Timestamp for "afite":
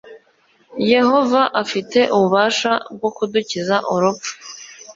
1.61-1.99